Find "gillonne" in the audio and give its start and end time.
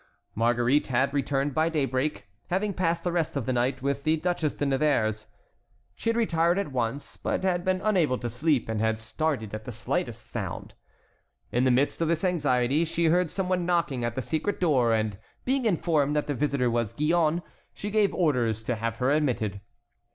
16.95-17.43